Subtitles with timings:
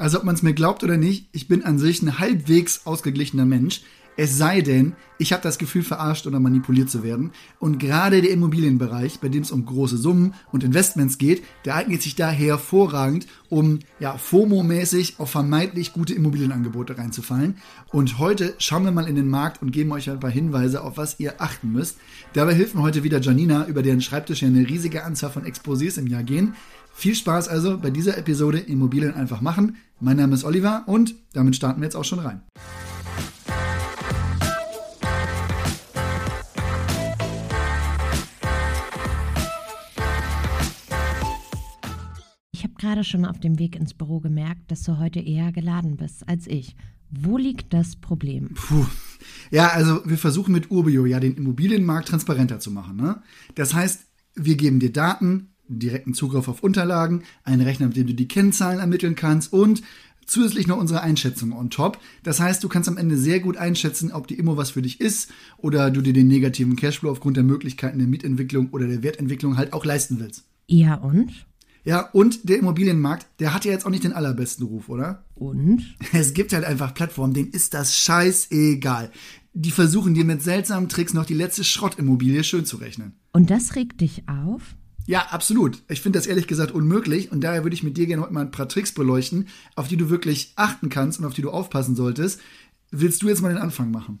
[0.00, 3.44] Also ob man es mir glaubt oder nicht, ich bin an sich ein halbwegs ausgeglichener
[3.44, 3.82] Mensch.
[4.16, 7.32] Es sei denn, ich habe das Gefühl, verarscht oder manipuliert zu werden.
[7.58, 12.00] Und gerade der Immobilienbereich, bei dem es um große Summen und Investments geht, der eignet
[12.00, 17.56] sich daher hervorragend, um ja, FOMO-mäßig auf vermeintlich gute Immobilienangebote reinzufallen.
[17.92, 20.96] Und heute schauen wir mal in den Markt und geben euch ein paar Hinweise, auf
[20.96, 21.98] was ihr achten müsst.
[22.32, 25.98] Dabei hilft mir heute wieder Janina, über deren Schreibtisch ja eine riesige Anzahl von Exposés
[25.98, 26.54] im Jahr gehen.
[27.00, 29.76] Viel Spaß also bei dieser Episode Immobilien einfach machen.
[30.00, 32.42] Mein Name ist Oliver und damit starten wir jetzt auch schon rein.
[42.52, 45.96] Ich habe gerade schon auf dem Weg ins Büro gemerkt, dass du heute eher geladen
[45.96, 46.76] bist als ich.
[47.10, 48.50] Wo liegt das Problem?
[48.52, 48.84] Puh.
[49.50, 52.96] Ja, also wir versuchen mit Urbio ja den Immobilienmarkt transparenter zu machen.
[52.96, 53.22] Ne?
[53.54, 54.04] Das heißt,
[54.34, 58.80] wir geben dir Daten, direkten Zugriff auf Unterlagen, einen Rechner, mit dem du die Kennzahlen
[58.80, 59.82] ermitteln kannst und
[60.26, 61.98] zusätzlich noch unsere Einschätzung on top.
[62.22, 65.00] Das heißt, du kannst am Ende sehr gut einschätzen, ob die Immo was für dich
[65.00, 69.56] ist oder du dir den negativen Cashflow aufgrund der Möglichkeiten der Mietentwicklung oder der Wertentwicklung
[69.56, 70.44] halt auch leisten willst.
[70.68, 71.46] Ja und?
[71.82, 75.24] Ja, und der Immobilienmarkt, der hat ja jetzt auch nicht den allerbesten Ruf, oder?
[75.34, 75.96] Und?
[76.12, 79.10] Es gibt halt einfach Plattformen, denen ist das scheißegal.
[79.54, 83.14] Die versuchen dir mit seltsamen Tricks noch die letzte Schrottimmobilie schön zu rechnen.
[83.32, 84.76] Und das regt dich auf?
[85.10, 85.82] Ja, absolut.
[85.88, 88.42] Ich finde das ehrlich gesagt unmöglich und daher würde ich mit dir gerne heute mal
[88.42, 91.96] ein paar Tricks beleuchten, auf die du wirklich achten kannst und auf die du aufpassen
[91.96, 92.40] solltest.
[92.92, 94.20] Willst du jetzt mal den Anfang machen?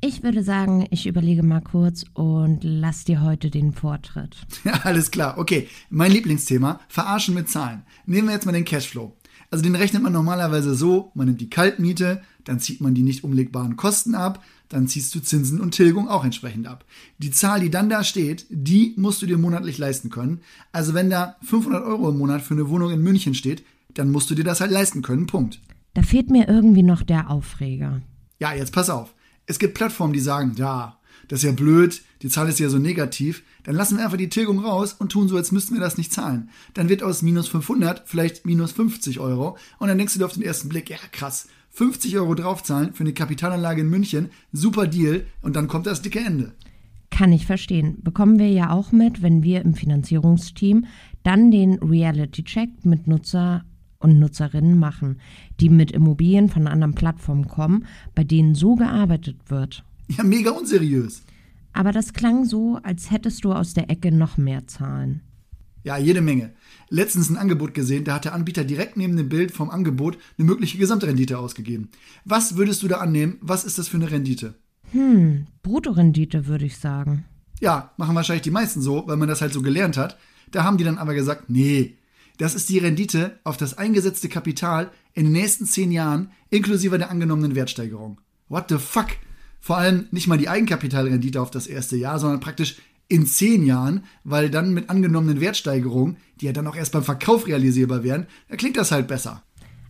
[0.00, 4.36] Ich würde sagen, ich überlege mal kurz und lass dir heute den Vortritt.
[4.62, 5.38] Ja, alles klar.
[5.38, 7.82] Okay, mein Lieblingsthema, verarschen mit Zahlen.
[8.06, 9.17] Nehmen wir jetzt mal den Cashflow.
[9.50, 13.24] Also den rechnet man normalerweise so, man nimmt die Kaltmiete, dann zieht man die nicht
[13.24, 16.84] umlegbaren Kosten ab, dann ziehst du Zinsen und Tilgung auch entsprechend ab.
[17.18, 20.40] Die Zahl, die dann da steht, die musst du dir monatlich leisten können.
[20.72, 24.30] Also wenn da 500 Euro im Monat für eine Wohnung in München steht, dann musst
[24.30, 25.60] du dir das halt leisten können, Punkt.
[25.94, 28.02] Da fehlt mir irgendwie noch der Aufreger.
[28.38, 29.14] Ja, jetzt pass auf.
[29.46, 30.97] Es gibt Plattformen, die sagen, ja,
[31.28, 34.28] das ist ja blöd, die Zahl ist ja so negativ, dann lassen wir einfach die
[34.28, 36.50] Tilgung raus und tun so, als müssten wir das nicht zahlen.
[36.74, 40.34] Dann wird aus minus 500 vielleicht minus 50 Euro und dann denkst du dir auf
[40.34, 45.26] den ersten Blick, ja krass, 50 Euro draufzahlen für eine Kapitalanlage in München, super Deal
[45.42, 46.52] und dann kommt das dicke Ende.
[47.10, 47.98] Kann ich verstehen.
[48.02, 50.86] Bekommen wir ja auch mit, wenn wir im Finanzierungsteam
[51.22, 53.64] dann den Reality-Check mit Nutzer
[53.98, 55.20] und Nutzerinnen machen,
[55.60, 59.84] die mit Immobilien von anderen Plattformen kommen, bei denen so gearbeitet wird.
[60.08, 61.22] Ja, mega unseriös.
[61.72, 65.22] Aber das klang so, als hättest du aus der Ecke noch mehr Zahlen.
[65.84, 66.52] Ja, jede Menge.
[66.90, 70.46] Letztens ein Angebot gesehen, da hat der Anbieter direkt neben dem Bild vom Angebot eine
[70.46, 71.90] mögliche Gesamtrendite ausgegeben.
[72.24, 73.38] Was würdest du da annehmen?
[73.40, 74.54] Was ist das für eine Rendite?
[74.92, 77.24] Hm, Bruttorendite würde ich sagen.
[77.60, 80.18] Ja, machen wahrscheinlich die meisten so, weil man das halt so gelernt hat.
[80.50, 81.96] Da haben die dann aber gesagt, nee,
[82.38, 87.10] das ist die Rendite auf das eingesetzte Kapital in den nächsten zehn Jahren inklusive der
[87.10, 88.20] angenommenen Wertsteigerung.
[88.48, 89.08] What the fuck?
[89.60, 92.76] Vor allem nicht mal die Eigenkapitalrendite auf das erste Jahr, sondern praktisch
[93.08, 97.46] in zehn Jahren, weil dann mit angenommenen Wertsteigerungen, die ja dann auch erst beim Verkauf
[97.46, 99.42] realisierbar wären, da klingt das halt besser.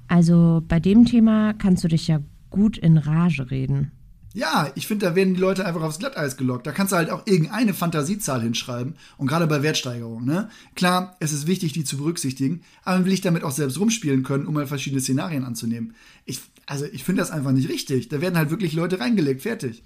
[0.06, 2.20] Also bei dem Thema kannst du dich ja
[2.50, 3.92] gut in Rage reden.
[4.34, 6.66] Ja, ich finde, da werden die Leute einfach aufs Glatteis gelockt.
[6.66, 8.94] Da kannst du halt auch irgendeine Fantasiezahl hinschreiben.
[9.16, 10.48] Und gerade bei Wertsteigerungen, ne?
[10.74, 14.46] Klar, es ist wichtig, die zu berücksichtigen, aber will ich damit auch selbst rumspielen können,
[14.46, 15.94] um mal verschiedene Szenarien anzunehmen.
[16.24, 18.10] Ich, also, ich finde das einfach nicht richtig.
[18.10, 19.82] Da werden halt wirklich Leute reingelegt, fertig.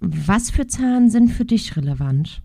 [0.00, 2.42] Was für Zahlen sind für dich relevant?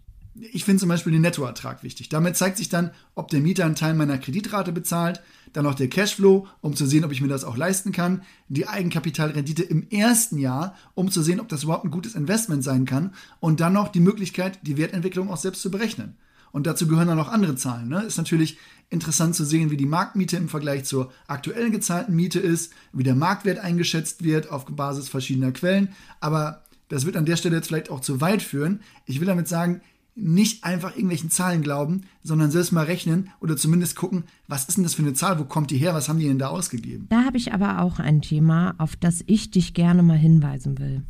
[0.53, 2.07] Ich finde zum Beispiel den Nettoertrag wichtig.
[2.07, 5.21] Damit zeigt sich dann, ob der Mieter einen Teil meiner Kreditrate bezahlt,
[5.51, 8.65] dann noch der Cashflow, um zu sehen, ob ich mir das auch leisten kann, die
[8.65, 13.13] Eigenkapitalrendite im ersten Jahr, um zu sehen, ob das überhaupt ein gutes Investment sein kann
[13.41, 16.15] und dann noch die Möglichkeit, die Wertentwicklung auch selbst zu berechnen.
[16.51, 17.87] Und dazu gehören dann noch andere Zahlen.
[17.87, 18.03] Ne?
[18.03, 18.57] Ist natürlich
[18.89, 23.15] interessant zu sehen, wie die Marktmiete im Vergleich zur aktuell gezahlten Miete ist, wie der
[23.15, 25.89] Marktwert eingeschätzt wird auf Basis verschiedener Quellen.
[26.19, 28.81] Aber das wird an der Stelle jetzt vielleicht auch zu weit führen.
[29.05, 29.81] Ich will damit sagen,
[30.13, 34.83] nicht einfach irgendwelchen Zahlen glauben, sondern selbst mal rechnen oder zumindest gucken, was ist denn
[34.83, 37.07] das für eine Zahl, wo kommt die her, was haben die denn da ausgegeben?
[37.09, 41.03] Da habe ich aber auch ein Thema, auf das ich dich gerne mal hinweisen will.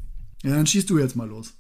[0.43, 1.53] Ja, dann schießt du jetzt mal los.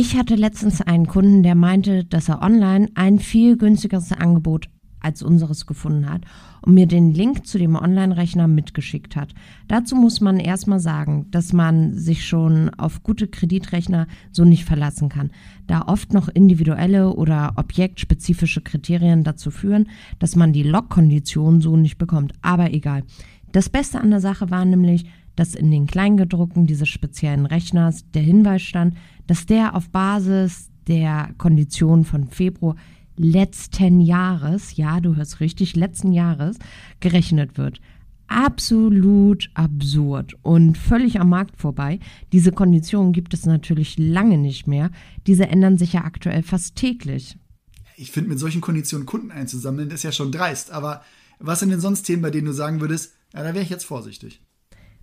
[0.00, 4.68] Ich hatte letztens einen Kunden, der meinte, dass er online ein viel günstigeres Angebot
[5.00, 6.22] als unseres gefunden hat
[6.62, 9.34] und mir den Link zu dem Online-Rechner mitgeschickt hat.
[9.66, 15.08] Dazu muss man erstmal sagen, dass man sich schon auf gute Kreditrechner so nicht verlassen
[15.08, 15.32] kann,
[15.66, 19.88] da oft noch individuelle oder objektspezifische Kriterien dazu führen,
[20.20, 22.34] dass man die Logkonditionen so nicht bekommt.
[22.40, 23.02] Aber egal.
[23.50, 25.06] Das Beste an der Sache war nämlich,
[25.38, 28.96] dass in den Kleingedruckten dieses speziellen Rechners der Hinweis stand,
[29.26, 32.76] dass der auf Basis der Konditionen von Februar
[33.16, 36.58] letzten Jahres, ja, du hörst richtig, letzten Jahres
[37.00, 37.80] gerechnet wird.
[38.28, 41.98] absolut absurd und völlig am Markt vorbei.
[42.32, 44.90] Diese Konditionen gibt es natürlich lange nicht mehr.
[45.26, 47.38] Diese ändern sich ja aktuell fast täglich.
[47.96, 50.70] Ich finde, mit solchen Konditionen Kunden einzusammeln, ist ja schon dreist.
[50.70, 51.02] Aber
[51.40, 53.84] was sind denn sonst Themen, bei denen du sagen würdest, ja, da wäre ich jetzt
[53.84, 54.42] vorsichtig?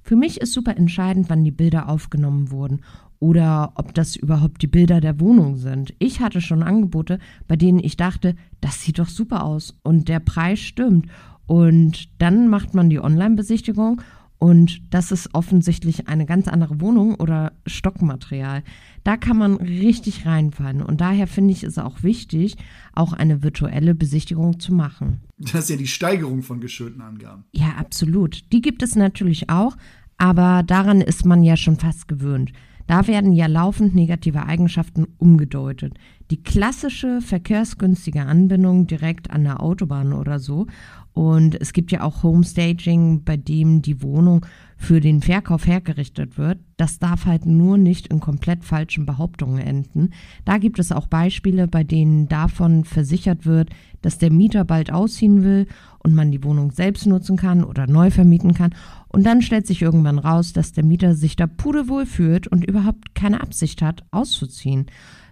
[0.05, 2.81] Für mich ist super entscheidend, wann die Bilder aufgenommen wurden
[3.17, 5.95] oder ob das überhaupt die Bilder der Wohnung sind.
[5.97, 7.17] Ich hatte schon Angebote,
[7.47, 11.07] bei denen ich dachte, das sieht doch super aus und der Preis stimmt.
[11.47, 13.99] Und dann macht man die Online-Besichtigung
[14.37, 18.63] und das ist offensichtlich eine ganz andere Wohnung oder Stockmaterial.
[19.03, 20.81] Da kann man richtig reinfallen.
[20.81, 22.57] Und daher finde ich es auch wichtig,
[22.93, 25.21] auch eine virtuelle Besichtigung zu machen.
[25.37, 27.45] Das ist ja die Steigerung von geschönten Angaben.
[27.53, 28.51] Ja, absolut.
[28.51, 29.77] Die gibt es natürlich auch,
[30.17, 32.51] aber daran ist man ja schon fast gewöhnt.
[32.87, 35.95] Da werden ja laufend negative Eigenschaften umgedeutet.
[36.29, 40.67] Die klassische verkehrsgünstige Anbindung direkt an der Autobahn oder so.
[41.15, 44.45] Und es gibt ja auch Homestaging, bei dem die Wohnung
[44.75, 46.59] für den Verkauf hergerichtet wird.
[46.75, 50.09] Das darf halt nur nicht in komplett falschen Behauptungen enden.
[50.43, 53.69] Da gibt es auch Beispiele, bei denen davon versichert wird,
[54.01, 55.67] dass der Mieter bald ausziehen will
[55.99, 58.75] und man die Wohnung selbst nutzen kann oder neu vermieten kann.
[59.07, 63.15] Und dann stellt sich irgendwann raus, dass der Mieter sich da pudelwohl fühlt und überhaupt
[63.15, 64.87] keine Absicht hat, auszuziehen.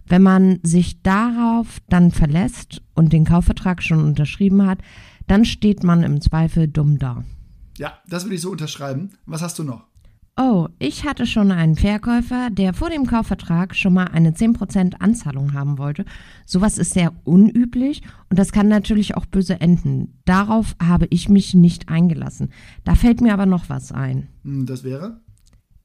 [0.06, 4.80] Wenn man sich darauf dann verlässt und den Kaufvertrag schon unterschrieben hat,
[5.28, 7.24] dann steht man im Zweifel dumm da.
[7.78, 9.12] Ja, das würde ich so unterschreiben.
[9.26, 9.86] Was hast du noch?
[10.36, 15.54] Oh, ich hatte schon einen Verkäufer, der vor dem Kaufvertrag schon mal eine 10% Anzahlung
[15.54, 16.06] haben wollte.
[16.48, 20.20] Sowas ist sehr unüblich und das kann natürlich auch böse enden.
[20.26, 22.52] Darauf habe ich mich nicht eingelassen.
[22.84, 24.28] Da fällt mir aber noch was ein.
[24.44, 25.22] Hm, das wäre?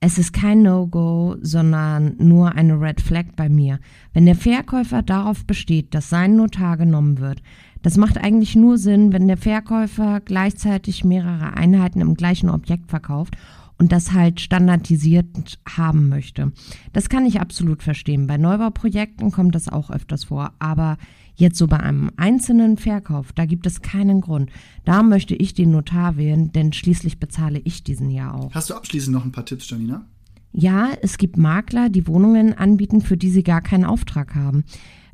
[0.01, 3.81] Es ist kein No-Go, sondern nur eine Red Flag bei mir.
[4.13, 7.43] Wenn der Verkäufer darauf besteht, dass sein Notar genommen wird,
[7.83, 13.37] das macht eigentlich nur Sinn, wenn der Verkäufer gleichzeitig mehrere Einheiten im gleichen Objekt verkauft
[13.79, 16.53] und das halt standardisiert haben möchte.
[16.93, 18.27] Das kann ich absolut verstehen.
[18.27, 20.99] Bei Neubauprojekten kommt das auch öfters vor, aber
[21.39, 24.51] Jetzt so bei einem einzelnen Verkauf, da gibt es keinen Grund.
[24.85, 28.53] Da möchte ich den Notar wählen, denn schließlich bezahle ich diesen ja auch.
[28.53, 30.05] Hast du abschließend noch ein paar Tipps, Janina?
[30.53, 34.65] Ja, es gibt Makler, die Wohnungen anbieten, für die sie gar keinen Auftrag haben.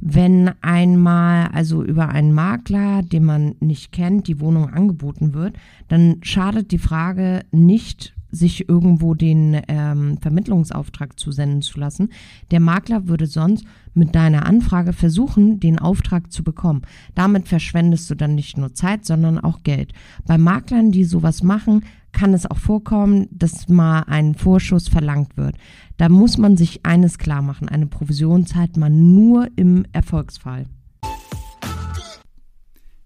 [0.01, 5.57] Wenn einmal also über einen Makler, den man nicht kennt, die Wohnung angeboten wird,
[5.89, 12.11] dann schadet die Frage nicht sich irgendwo den ähm, Vermittlungsauftrag zusenden zu lassen.
[12.51, 13.65] Der Makler würde sonst
[13.95, 16.83] mit deiner Anfrage versuchen, den Auftrag zu bekommen.
[17.15, 19.93] Damit verschwendest du dann nicht nur Zeit, sondern auch Geld.
[20.27, 25.57] Bei Maklern, die sowas machen, kann es auch vorkommen, dass mal ein Vorschuss verlangt wird.
[25.97, 30.67] Da muss man sich eines klar machen, eine Provision zahlt man nur im Erfolgsfall.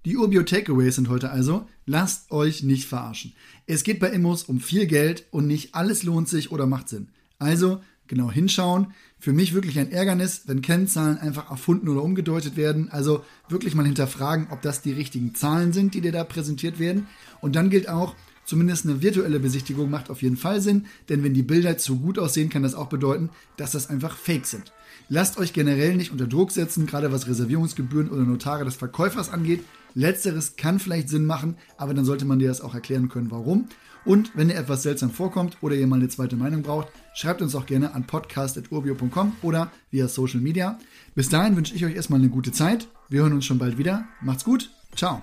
[0.09, 3.35] Die Urbio Takeaways sind heute also, lasst euch nicht verarschen.
[3.67, 7.09] Es geht bei Immos um viel Geld und nicht alles lohnt sich oder macht Sinn.
[7.39, 8.95] Also genau hinschauen.
[9.19, 12.89] Für mich wirklich ein Ärgernis, wenn Kennzahlen einfach erfunden oder umgedeutet werden.
[12.91, 17.07] Also wirklich mal hinterfragen, ob das die richtigen Zahlen sind, die dir da präsentiert werden.
[17.43, 18.15] Und dann gilt auch,
[18.49, 22.19] Zumindest eine virtuelle Besichtigung macht auf jeden Fall Sinn, denn wenn die Bilder zu gut
[22.19, 23.29] aussehen, kann das auch bedeuten,
[23.59, 24.73] dass das einfach Fake sind.
[25.11, 29.63] Lasst euch generell nicht unter Druck setzen, gerade was Reservierungsgebühren oder Notare des Verkäufers angeht.
[29.95, 33.69] Letzteres kann vielleicht Sinn machen, aber dann sollte man dir das auch erklären können, warum.
[34.05, 37.55] Und wenn dir etwas seltsam vorkommt oder ihr mal eine zweite Meinung braucht, schreibt uns
[37.55, 40.79] auch gerne an podcast.urbio.com oder via Social Media.
[41.15, 42.89] Bis dahin wünsche ich euch erstmal eine gute Zeit.
[43.09, 44.07] Wir hören uns schon bald wieder.
[44.21, 44.71] Macht's gut.
[44.95, 45.23] Ciao.